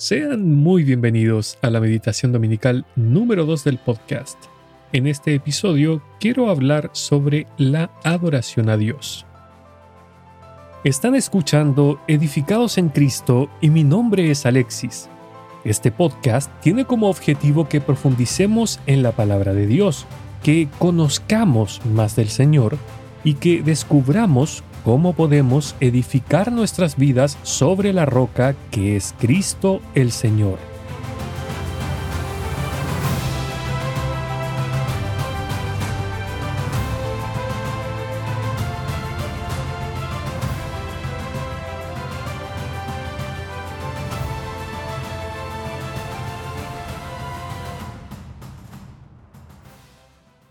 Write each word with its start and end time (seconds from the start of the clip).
Sean 0.00 0.54
muy 0.54 0.82
bienvenidos 0.82 1.58
a 1.60 1.68
la 1.68 1.78
meditación 1.78 2.32
dominical 2.32 2.86
número 2.96 3.44
2 3.44 3.64
del 3.64 3.76
podcast. 3.76 4.38
En 4.94 5.06
este 5.06 5.34
episodio 5.34 6.00
quiero 6.18 6.48
hablar 6.48 6.88
sobre 6.94 7.46
la 7.58 7.90
adoración 8.02 8.70
a 8.70 8.78
Dios. 8.78 9.26
Están 10.84 11.14
escuchando 11.16 12.00
Edificados 12.08 12.78
en 12.78 12.88
Cristo 12.88 13.50
y 13.60 13.68
mi 13.68 13.84
nombre 13.84 14.30
es 14.30 14.46
Alexis. 14.46 15.10
Este 15.66 15.92
podcast 15.92 16.50
tiene 16.62 16.86
como 16.86 17.10
objetivo 17.10 17.68
que 17.68 17.82
profundicemos 17.82 18.80
en 18.86 19.02
la 19.02 19.12
palabra 19.12 19.52
de 19.52 19.66
Dios, 19.66 20.06
que 20.42 20.70
conozcamos 20.78 21.84
más 21.84 22.16
del 22.16 22.30
Señor 22.30 22.78
y 23.22 23.34
que 23.34 23.60
descubramos 23.60 24.64
cómo 24.84 25.14
podemos 25.14 25.76
edificar 25.80 26.52
nuestras 26.52 26.96
vidas 26.96 27.38
sobre 27.42 27.92
la 27.92 28.06
roca 28.06 28.54
que 28.70 28.96
es 28.96 29.14
Cristo 29.18 29.80
el 29.94 30.12
Señor. 30.12 30.58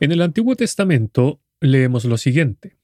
En 0.01 0.13
el 0.13 0.21
Antiguo 0.21 0.55
Testamento 0.55 1.41
leemos 1.59 2.05
lo 2.05 2.17
siguiente. 2.17 2.78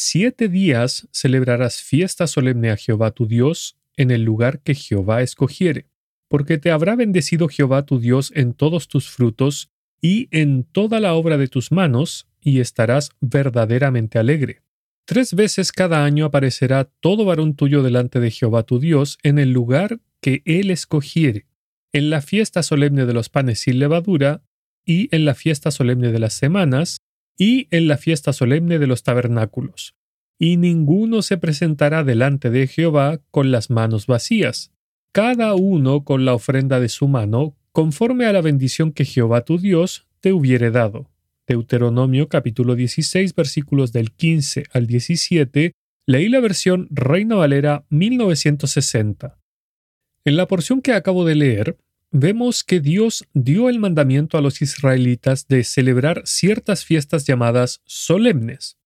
Siete 0.00 0.48
días 0.48 1.08
celebrarás 1.10 1.82
fiesta 1.82 2.28
solemne 2.28 2.70
a 2.70 2.76
Jehová 2.76 3.10
tu 3.10 3.26
Dios 3.26 3.80
en 3.96 4.12
el 4.12 4.22
lugar 4.22 4.60
que 4.60 4.76
Jehová 4.76 5.22
escogiere, 5.22 5.88
porque 6.28 6.56
te 6.56 6.70
habrá 6.70 6.94
bendecido 6.94 7.48
Jehová 7.48 7.84
tu 7.84 7.98
Dios 7.98 8.30
en 8.36 8.54
todos 8.54 8.86
tus 8.86 9.10
frutos 9.10 9.72
y 10.00 10.28
en 10.30 10.62
toda 10.62 11.00
la 11.00 11.14
obra 11.14 11.36
de 11.36 11.48
tus 11.48 11.72
manos, 11.72 12.28
y 12.40 12.60
estarás 12.60 13.10
verdaderamente 13.20 14.20
alegre. 14.20 14.62
Tres 15.04 15.34
veces 15.34 15.72
cada 15.72 16.04
año 16.04 16.26
aparecerá 16.26 16.84
todo 16.84 17.24
varón 17.24 17.56
tuyo 17.56 17.82
delante 17.82 18.20
de 18.20 18.30
Jehová 18.30 18.62
tu 18.62 18.78
Dios 18.78 19.18
en 19.24 19.40
el 19.40 19.50
lugar 19.50 19.98
que 20.20 20.42
él 20.44 20.70
escogiere, 20.70 21.48
en 21.92 22.08
la 22.10 22.22
fiesta 22.22 22.62
solemne 22.62 23.04
de 23.04 23.14
los 23.14 23.30
panes 23.30 23.58
sin 23.58 23.80
levadura, 23.80 24.44
y 24.84 25.08
en 25.10 25.24
la 25.24 25.34
fiesta 25.34 25.72
solemne 25.72 26.12
de 26.12 26.20
las 26.20 26.34
semanas, 26.34 27.00
y 27.38 27.68
en 27.70 27.88
la 27.88 27.96
fiesta 27.96 28.32
solemne 28.32 28.78
de 28.78 28.88
los 28.88 29.04
tabernáculos. 29.04 29.94
Y 30.38 30.56
ninguno 30.56 31.22
se 31.22 31.38
presentará 31.38 32.04
delante 32.04 32.50
de 32.50 32.66
Jehová 32.66 33.20
con 33.30 33.50
las 33.50 33.70
manos 33.70 34.06
vacías, 34.06 34.72
cada 35.12 35.54
uno 35.54 36.04
con 36.04 36.24
la 36.24 36.34
ofrenda 36.34 36.80
de 36.80 36.88
su 36.88 37.08
mano, 37.08 37.56
conforme 37.72 38.26
a 38.26 38.32
la 38.32 38.40
bendición 38.40 38.92
que 38.92 39.04
Jehová 39.04 39.44
tu 39.44 39.58
Dios 39.58 40.06
te 40.20 40.32
hubiere 40.32 40.70
dado. 40.70 41.10
Deuteronomio 41.46 42.28
capítulo 42.28 42.74
16 42.74 43.34
versículos 43.34 43.92
del 43.92 44.12
15 44.12 44.64
al 44.72 44.86
17, 44.86 45.72
leí 46.06 46.28
la 46.28 46.40
versión 46.40 46.88
Reina 46.90 47.36
Valera 47.36 47.86
1960. 47.88 49.38
En 50.24 50.36
la 50.36 50.46
porción 50.46 50.82
que 50.82 50.92
acabo 50.92 51.24
de 51.24 51.36
leer, 51.36 51.78
vemos 52.10 52.64
que 52.64 52.80
Dios 52.80 53.24
dio 53.34 53.68
el 53.68 53.78
mandamiento 53.78 54.38
a 54.38 54.40
los 54.40 54.62
israelitas 54.62 55.46
de 55.48 55.64
celebrar 55.64 56.22
ciertas 56.24 56.84
fiestas 56.84 57.26
llamadas 57.26 57.82
solemnes. 57.84 58.78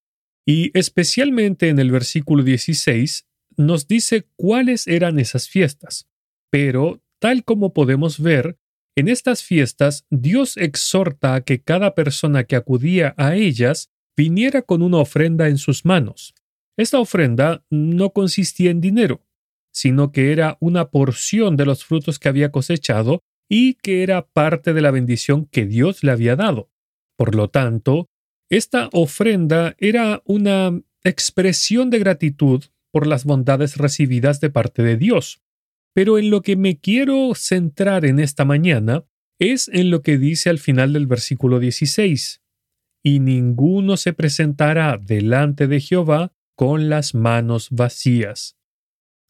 Y 0.46 0.76
especialmente 0.76 1.68
en 1.68 1.78
el 1.78 1.90
versículo 1.90 2.42
16 2.42 3.26
nos 3.56 3.86
dice 3.86 4.26
cuáles 4.36 4.86
eran 4.86 5.18
esas 5.18 5.48
fiestas. 5.48 6.08
Pero, 6.50 7.02
tal 7.20 7.44
como 7.44 7.72
podemos 7.72 8.20
ver, 8.20 8.58
en 8.96 9.08
estas 9.08 9.42
fiestas 9.42 10.04
Dios 10.10 10.56
exhorta 10.56 11.34
a 11.34 11.40
que 11.42 11.62
cada 11.62 11.94
persona 11.94 12.44
que 12.44 12.56
acudía 12.56 13.14
a 13.16 13.36
ellas 13.36 13.90
viniera 14.16 14.62
con 14.62 14.82
una 14.82 14.98
ofrenda 14.98 15.48
en 15.48 15.58
sus 15.58 15.84
manos. 15.84 16.34
Esta 16.76 16.98
ofrenda 16.98 17.64
no 17.70 18.10
consistía 18.10 18.70
en 18.70 18.80
dinero, 18.80 19.24
sino 19.72 20.12
que 20.12 20.32
era 20.32 20.56
una 20.60 20.90
porción 20.90 21.56
de 21.56 21.66
los 21.66 21.84
frutos 21.84 22.18
que 22.18 22.28
había 22.28 22.52
cosechado 22.52 23.22
y 23.48 23.74
que 23.74 24.02
era 24.02 24.26
parte 24.26 24.72
de 24.72 24.80
la 24.80 24.90
bendición 24.90 25.46
que 25.46 25.66
Dios 25.66 26.04
le 26.04 26.12
había 26.12 26.36
dado. 26.36 26.70
Por 27.16 27.34
lo 27.34 27.48
tanto, 27.48 28.06
esta 28.50 28.88
ofrenda 28.92 29.74
era 29.78 30.22
una 30.24 30.80
expresión 31.04 31.90
de 31.90 31.98
gratitud 31.98 32.64
por 32.92 33.06
las 33.06 33.24
bondades 33.24 33.76
recibidas 33.76 34.40
de 34.40 34.50
parte 34.50 34.82
de 34.82 34.96
Dios. 34.96 35.42
Pero 35.94 36.18
en 36.18 36.30
lo 36.30 36.42
que 36.42 36.56
me 36.56 36.78
quiero 36.78 37.34
centrar 37.34 38.04
en 38.04 38.20
esta 38.20 38.44
mañana 38.44 39.04
es 39.38 39.68
en 39.68 39.90
lo 39.90 40.02
que 40.02 40.18
dice 40.18 40.50
al 40.50 40.58
final 40.58 40.92
del 40.92 41.06
versículo 41.06 41.58
16. 41.58 42.42
Y 43.02 43.18
ninguno 43.18 43.96
se 43.96 44.12
presentará 44.12 44.98
delante 44.98 45.66
de 45.66 45.80
Jehová 45.80 46.32
con 46.54 46.88
las 46.88 47.14
manos 47.14 47.68
vacías. 47.70 48.56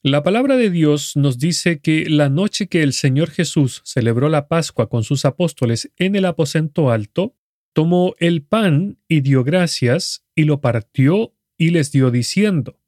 La 0.05 0.25
palabra 0.25 0.57
de 0.57 0.69
Dios 0.69 1.15
nos 1.15 1.39
dice 1.39 1.79
que 1.79 2.11
la 2.11 2.29
noche 2.29 2.67
que 2.67 2.83
el 2.83 2.93
Señor 2.93 3.31
Jesús 3.31 3.83
celebró 3.85 4.29
la 4.29 4.49
Pascua 4.49 4.89
con 4.89 5.05
sus 5.05 5.25
apóstoles 5.25 5.93
en 5.97 6.17
el 6.17 6.25
aposento 6.25 6.91
alto, 6.91 7.37
tomó 7.73 8.17
el 8.19 8.43
pan 8.43 8.99
y 9.07 9.21
dio 9.21 9.45
gracias 9.45 10.25
y 10.35 10.43
lo 10.43 10.61
partió 10.61 11.37
y 11.57 11.71
les 11.71 11.93
dio 11.93 12.11
diciendo, 12.11 12.81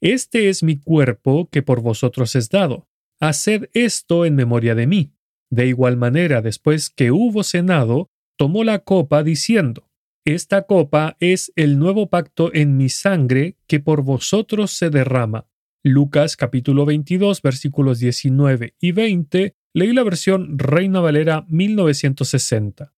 Este 0.00 0.48
es 0.48 0.64
mi 0.64 0.76
cuerpo 0.80 1.48
que 1.52 1.62
por 1.62 1.82
vosotros 1.82 2.34
es 2.34 2.50
dado, 2.50 2.88
haced 3.20 3.70
esto 3.72 4.24
en 4.24 4.34
memoria 4.34 4.74
de 4.74 4.88
mí. 4.88 5.12
De 5.50 5.68
igual 5.68 5.96
manera, 5.96 6.42
después 6.42 6.90
que 6.90 7.12
hubo 7.12 7.44
cenado, 7.44 8.10
tomó 8.36 8.64
la 8.64 8.80
copa 8.80 9.22
diciendo, 9.22 9.88
Esta 10.24 10.62
copa 10.62 11.16
es 11.20 11.52
el 11.54 11.78
nuevo 11.78 12.10
pacto 12.10 12.52
en 12.52 12.76
mi 12.76 12.88
sangre 12.88 13.56
que 13.68 13.78
por 13.78 14.02
vosotros 14.02 14.72
se 14.72 14.90
derrama 14.90 15.46
Lucas 15.86 16.36
capítulo 16.36 16.84
22 16.84 17.42
versículos 17.42 18.00
19 18.00 18.74
y 18.80 18.90
20, 18.90 19.54
leí 19.72 19.92
la 19.92 20.02
versión 20.02 20.58
Reina 20.58 20.98
Valera 20.98 21.46
1960. 21.48 22.92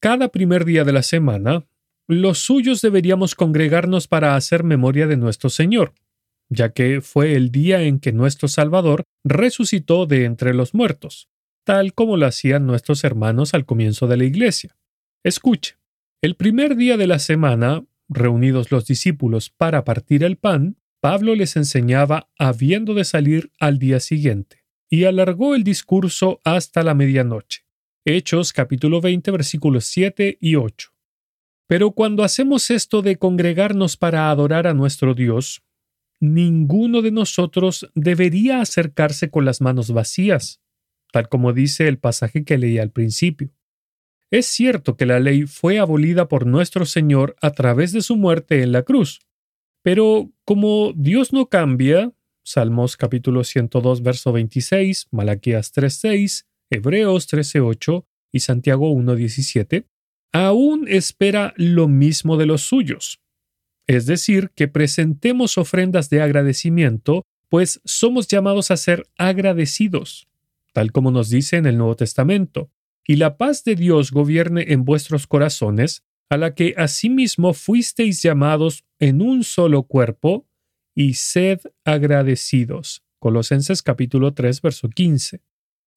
Cada 0.00 0.30
primer 0.30 0.64
día 0.64 0.82
de 0.82 0.92
la 0.92 1.04
semana, 1.04 1.68
los 2.08 2.40
suyos 2.40 2.82
deberíamos 2.82 3.36
congregarnos 3.36 4.08
para 4.08 4.34
hacer 4.34 4.64
memoria 4.64 5.06
de 5.06 5.16
nuestro 5.16 5.50
Señor, 5.50 5.94
ya 6.48 6.72
que 6.72 7.00
fue 7.00 7.36
el 7.36 7.52
día 7.52 7.82
en 7.82 8.00
que 8.00 8.10
nuestro 8.10 8.48
Salvador 8.48 9.04
resucitó 9.22 10.06
de 10.06 10.24
entre 10.24 10.52
los 10.52 10.74
muertos, 10.74 11.28
tal 11.62 11.94
como 11.94 12.16
lo 12.16 12.26
hacían 12.26 12.66
nuestros 12.66 13.04
hermanos 13.04 13.54
al 13.54 13.66
comienzo 13.66 14.08
de 14.08 14.16
la 14.16 14.24
Iglesia. 14.24 14.76
Escuche, 15.22 15.76
el 16.20 16.34
primer 16.34 16.74
día 16.74 16.96
de 16.96 17.06
la 17.06 17.20
semana, 17.20 17.84
reunidos 18.08 18.72
los 18.72 18.84
discípulos 18.84 19.50
para 19.50 19.84
partir 19.84 20.24
el 20.24 20.38
pan, 20.38 20.76
Pablo 21.08 21.36
les 21.36 21.54
enseñaba 21.54 22.28
habiendo 22.36 22.92
de 22.92 23.04
salir 23.04 23.52
al 23.60 23.78
día 23.78 24.00
siguiente, 24.00 24.64
y 24.90 25.04
alargó 25.04 25.54
el 25.54 25.62
discurso 25.62 26.40
hasta 26.42 26.82
la 26.82 26.94
medianoche. 26.94 27.64
Hechos 28.04 28.52
capítulo 28.52 29.00
20 29.00 29.30
versículos 29.30 29.84
7 29.84 30.36
y 30.40 30.56
8. 30.56 30.90
Pero 31.68 31.92
cuando 31.92 32.24
hacemos 32.24 32.72
esto 32.72 33.02
de 33.02 33.18
congregarnos 33.18 33.96
para 33.96 34.32
adorar 34.32 34.66
a 34.66 34.74
nuestro 34.74 35.14
Dios, 35.14 35.62
ninguno 36.18 37.02
de 37.02 37.12
nosotros 37.12 37.88
debería 37.94 38.60
acercarse 38.60 39.30
con 39.30 39.44
las 39.44 39.60
manos 39.60 39.92
vacías, 39.92 40.60
tal 41.12 41.28
como 41.28 41.52
dice 41.52 41.86
el 41.86 42.00
pasaje 42.00 42.44
que 42.44 42.58
leí 42.58 42.78
al 42.78 42.90
principio. 42.90 43.52
Es 44.32 44.46
cierto 44.46 44.96
que 44.96 45.06
la 45.06 45.20
ley 45.20 45.44
fue 45.44 45.78
abolida 45.78 46.26
por 46.26 46.46
nuestro 46.46 46.84
Señor 46.84 47.36
a 47.40 47.52
través 47.52 47.92
de 47.92 48.02
su 48.02 48.16
muerte 48.16 48.64
en 48.64 48.72
la 48.72 48.82
cruz, 48.82 49.20
pero 49.86 50.32
como 50.44 50.92
Dios 50.96 51.32
no 51.32 51.48
cambia, 51.48 52.12
Salmos 52.42 52.96
capítulo 52.96 53.44
102, 53.44 54.02
verso 54.02 54.32
26, 54.32 55.06
Malaquías 55.12 55.72
3.6, 55.72 56.44
Hebreos 56.70 57.28
13.8 57.32 58.04
y 58.32 58.40
Santiago 58.40 58.92
1.17, 58.92 59.86
aún 60.32 60.86
espera 60.88 61.54
lo 61.56 61.86
mismo 61.86 62.36
de 62.36 62.46
los 62.46 62.62
suyos. 62.62 63.20
Es 63.86 64.06
decir, 64.06 64.50
que 64.56 64.66
presentemos 64.66 65.56
ofrendas 65.56 66.10
de 66.10 66.20
agradecimiento, 66.20 67.22
pues 67.48 67.80
somos 67.84 68.26
llamados 68.26 68.72
a 68.72 68.76
ser 68.76 69.06
agradecidos, 69.16 70.26
tal 70.72 70.90
como 70.90 71.12
nos 71.12 71.30
dice 71.30 71.58
en 71.58 71.66
el 71.66 71.78
Nuevo 71.78 71.94
Testamento, 71.94 72.72
y 73.06 73.14
la 73.14 73.36
paz 73.36 73.62
de 73.62 73.76
Dios 73.76 74.10
gobierne 74.10 74.64
en 74.72 74.84
vuestros 74.84 75.28
corazones, 75.28 76.02
a 76.28 76.36
la 76.36 76.54
que 76.54 76.74
asimismo 76.76 77.54
fuisteis 77.54 78.22
llamados 78.22 78.84
en 78.98 79.22
un 79.22 79.44
solo 79.44 79.84
cuerpo, 79.84 80.46
y 80.98 81.14
sed 81.14 81.60
agradecidos. 81.84 83.04
Colosenses 83.18 83.82
capítulo 83.82 84.32
3, 84.32 84.62
verso 84.62 84.88
15. 84.88 85.42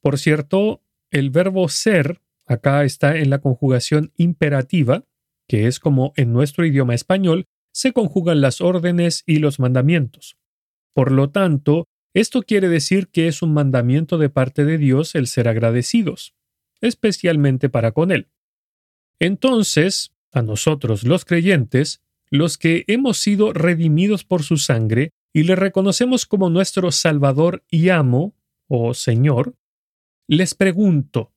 Por 0.02 0.20
cierto, 0.20 0.84
el 1.10 1.30
verbo 1.30 1.70
ser 1.70 2.22
acá 2.46 2.84
está 2.84 3.18
en 3.18 3.30
la 3.30 3.40
conjugación 3.40 4.12
imperativa, 4.18 5.06
que 5.48 5.68
es 5.68 5.80
como 5.80 6.12
en 6.18 6.34
nuestro 6.34 6.66
idioma 6.66 6.96
español 6.96 7.46
se 7.72 7.94
conjugan 7.94 8.42
las 8.42 8.60
órdenes 8.60 9.24
y 9.26 9.40
los 9.40 9.60
mandamientos. 9.60 10.38
Por 10.94 11.12
lo 11.12 11.30
tanto, 11.30 11.88
Esto 12.14 12.42
quiere 12.42 12.70
decir 12.70 13.10
que 13.10 13.28
es 13.28 13.42
un 13.42 13.54
mandamiento 13.54 14.18
de 14.18 14.30
parte 14.30 14.66
de 14.66 14.78
Dios 14.78 15.14
el 15.14 15.28
ser 15.28 15.48
agradecidos, 15.48 16.34
especialmente 16.82 17.70
para 17.70 17.92
con 17.92 18.12
Él. 18.12 18.30
Entonces, 19.20 20.12
a 20.32 20.42
nosotros 20.42 21.04
los 21.04 21.26
creyentes, 21.26 22.02
los 22.30 22.58
que 22.58 22.84
hemos 22.88 23.18
sido 23.18 23.54
redimidos 23.54 24.24
por 24.24 24.44
su 24.44 24.58
sangre 24.58 25.12
y 25.34 25.44
le 25.44 25.56
reconocemos 25.56 26.26
como 26.26 26.50
nuestro 26.50 26.92
Salvador 26.92 27.64
y 27.70 27.90
amo, 27.90 28.36
o 28.68 28.94
Señor, 28.94 29.56
les 30.28 30.54
pregunto, 30.54 31.34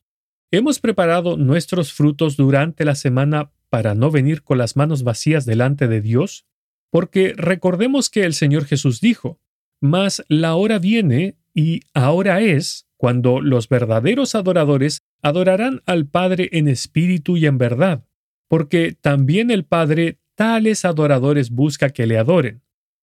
¿hemos 0.50 0.78
preparado 0.78 1.36
nuestros 1.36 1.92
frutos 1.92 2.36
durante 2.36 2.84
la 2.84 2.94
semana 2.94 3.52
para 3.70 3.94
no 3.94 4.10
venir 4.10 4.42
con 4.42 4.58
las 4.58 4.76
manos 4.76 5.02
vacías 5.02 5.46
delante 5.46 5.88
de 5.88 6.00
Dios? 6.00 6.46
Porque 6.90 7.32
recordemos 7.36 8.10
que 8.10 8.24
el 8.24 8.34
Señor 8.34 8.66
Jesús 8.66 9.00
dijo, 9.00 9.40
mas 9.80 10.24
la 10.28 10.54
hora 10.54 10.78
viene 10.78 11.36
y 11.54 11.80
ahora 11.94 12.42
es 12.42 12.86
cuando 12.96 13.40
los 13.40 13.68
verdaderos 13.68 14.34
adoradores 14.34 15.00
adorarán 15.22 15.82
al 15.86 16.06
Padre 16.06 16.50
en 16.52 16.68
espíritu 16.68 17.36
y 17.36 17.46
en 17.46 17.58
verdad, 17.58 18.04
porque 18.52 18.94
también 19.00 19.50
el 19.50 19.64
Padre 19.64 20.18
tales 20.34 20.84
adoradores 20.84 21.48
busca 21.48 21.88
que 21.88 22.06
le 22.06 22.18
adoren. 22.18 22.60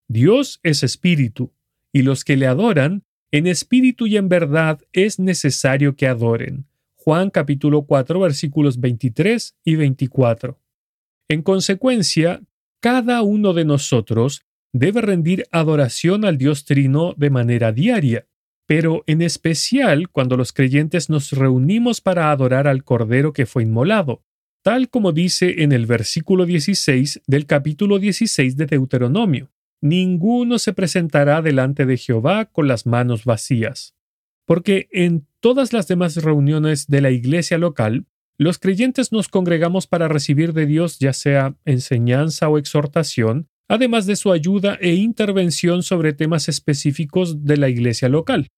Dios 0.08 0.60
es 0.62 0.84
espíritu, 0.84 1.56
y 1.92 2.04
los 2.04 2.24
que 2.24 2.38
le 2.38 2.46
adoran, 2.46 3.04
en 3.32 3.48
espíritu 3.48 4.06
y 4.06 4.18
en 4.18 4.30
verdad 4.30 4.80
es 4.94 5.18
necesario 5.18 5.96
que 5.96 6.06
adoren. 6.06 6.68
Juan 6.98 7.32
capítulo 7.32 7.82
4 7.88 8.20
versículos 8.20 8.80
23 8.80 9.58
y 9.66 9.76
24. 9.76 10.60
En 11.28 11.42
consecuencia, 11.42 12.44
cada 12.80 13.24
uno 13.24 13.54
de 13.54 13.66
nosotros 13.66 14.44
debe 14.72 15.02
rendir 15.02 15.48
adoración 15.52 16.26
al 16.26 16.38
Dios 16.38 16.64
Trino 16.66 17.16
de 17.18 17.32
manera 17.32 17.72
diaria, 17.72 18.28
pero 18.68 19.04
en 19.08 19.24
especial 19.24 20.10
cuando 20.10 20.38
los 20.38 20.54
creyentes 20.54 21.10
nos 21.10 21.32
reunimos 21.32 22.02
para 22.02 22.30
adorar 22.30 22.68
al 22.68 22.84
Cordero 22.84 23.34
que 23.34 23.48
fue 23.48 23.64
inmolado, 23.64 24.22
tal 24.62 24.90
como 24.90 25.12
dice 25.12 25.64
en 25.64 25.72
el 25.72 25.86
versículo 25.86 26.46
16 26.46 27.22
del 27.28 27.46
capítulo 27.46 28.00
16 28.00 28.58
de 28.58 28.66
Deuteronomio. 28.66 29.52
Ninguno 29.82 30.60
se 30.60 30.74
presentará 30.74 31.42
delante 31.42 31.86
de 31.86 31.98
Jehová 31.98 32.46
con 32.46 32.68
las 32.68 32.86
manos 32.86 33.24
vacías. 33.24 33.96
Porque 34.46 34.90
en 34.92 35.28
todas 35.40 35.74
las 35.74 35.88
demás 35.88 36.18
reuniones 36.18 36.88
de 36.88 37.02
la 37.02 37.12
iglesia 37.12 37.58
local, 37.58 38.06
los 38.38 38.58
creyentes 38.58 39.12
nos 39.12 39.28
congregamos 39.28 39.88
para 39.88 40.08
recibir 40.08 40.54
de 40.54 40.66
Dios 40.66 41.00
ya 41.00 41.14
sea 41.14 41.56
enseñanza 41.66 42.50
o 42.50 42.58
exhortación, 42.58 43.48
además 43.68 44.06
de 44.06 44.16
su 44.16 44.32
ayuda 44.32 44.78
e 44.82 44.96
intervención 44.96 45.84
sobre 45.84 46.14
temas 46.14 46.50
específicos 46.50 47.46
de 47.46 47.58
la 47.58 47.70
iglesia 47.70 48.10
local. 48.10 48.50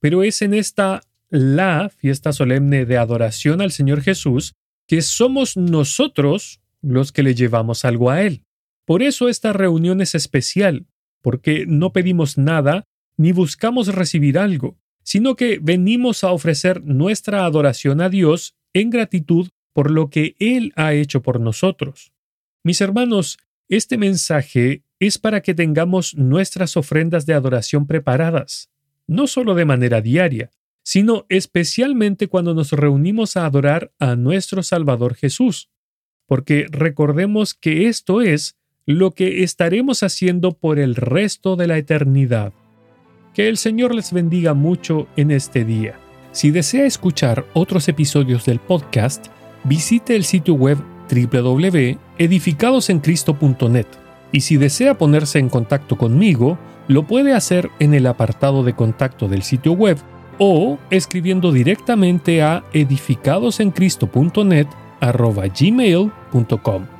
Pero 0.00 0.22
es 0.22 0.42
en 0.42 0.54
esta 0.54 1.02
la 1.30 1.90
fiesta 1.90 2.32
solemne 2.32 2.84
de 2.86 2.98
adoración 2.98 3.60
al 3.60 3.70
Señor 3.70 4.02
Jesús 4.02 4.54
que 4.90 5.02
somos 5.02 5.56
nosotros 5.56 6.60
los 6.82 7.12
que 7.12 7.22
le 7.22 7.36
llevamos 7.36 7.84
algo 7.84 8.10
a 8.10 8.22
Él. 8.22 8.42
Por 8.84 9.04
eso 9.04 9.28
esta 9.28 9.52
reunión 9.52 10.00
es 10.00 10.16
especial, 10.16 10.88
porque 11.22 11.64
no 11.64 11.92
pedimos 11.92 12.36
nada 12.36 12.88
ni 13.16 13.30
buscamos 13.30 13.94
recibir 13.94 14.36
algo, 14.36 14.80
sino 15.04 15.36
que 15.36 15.60
venimos 15.62 16.24
a 16.24 16.32
ofrecer 16.32 16.84
nuestra 16.84 17.44
adoración 17.44 18.00
a 18.00 18.08
Dios 18.08 18.56
en 18.72 18.90
gratitud 18.90 19.50
por 19.72 19.92
lo 19.92 20.10
que 20.10 20.34
Él 20.40 20.72
ha 20.74 20.92
hecho 20.92 21.22
por 21.22 21.38
nosotros. 21.38 22.12
Mis 22.64 22.80
hermanos, 22.80 23.38
este 23.68 23.96
mensaje 23.96 24.82
es 24.98 25.18
para 25.18 25.40
que 25.40 25.54
tengamos 25.54 26.16
nuestras 26.16 26.76
ofrendas 26.76 27.26
de 27.26 27.34
adoración 27.34 27.86
preparadas, 27.86 28.70
no 29.06 29.28
solo 29.28 29.54
de 29.54 29.66
manera 29.66 30.00
diaria, 30.00 30.50
sino 30.90 31.24
especialmente 31.28 32.26
cuando 32.26 32.52
nos 32.52 32.72
reunimos 32.72 33.36
a 33.36 33.46
adorar 33.46 33.92
a 34.00 34.16
nuestro 34.16 34.64
Salvador 34.64 35.14
Jesús, 35.14 35.70
porque 36.26 36.66
recordemos 36.68 37.54
que 37.54 37.86
esto 37.86 38.22
es 38.22 38.56
lo 38.86 39.12
que 39.12 39.44
estaremos 39.44 40.02
haciendo 40.02 40.50
por 40.50 40.80
el 40.80 40.96
resto 40.96 41.54
de 41.54 41.68
la 41.68 41.78
eternidad. 41.78 42.52
Que 43.34 43.46
el 43.46 43.56
Señor 43.56 43.94
les 43.94 44.12
bendiga 44.12 44.52
mucho 44.52 45.06
en 45.14 45.30
este 45.30 45.64
día. 45.64 45.94
Si 46.32 46.50
desea 46.50 46.86
escuchar 46.86 47.46
otros 47.54 47.86
episodios 47.86 48.44
del 48.44 48.58
podcast, 48.58 49.28
visite 49.62 50.16
el 50.16 50.24
sitio 50.24 50.54
web 50.54 50.78
www.edificadosencristo.net 51.08 53.86
y 54.32 54.40
si 54.40 54.56
desea 54.56 54.98
ponerse 54.98 55.38
en 55.38 55.50
contacto 55.50 55.96
conmigo, 55.96 56.58
lo 56.88 57.06
puede 57.06 57.32
hacer 57.32 57.70
en 57.78 57.94
el 57.94 58.08
apartado 58.08 58.64
de 58.64 58.74
contacto 58.74 59.28
del 59.28 59.42
sitio 59.42 59.74
web 59.74 59.96
o 60.40 60.78
escribiendo 60.90 61.52
directamente 61.52 62.42
a 62.42 62.64
edificadosencristo.net 62.72 64.66
gmail.com. 65.54 66.99